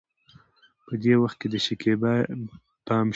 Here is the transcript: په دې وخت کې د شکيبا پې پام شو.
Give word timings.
په 0.85 0.93
دې 1.03 1.13
وخت 1.21 1.37
کې 1.41 1.47
د 1.53 1.55
شکيبا 1.65 2.13
پې 2.27 2.35
پام 2.87 3.07
شو. 3.09 3.09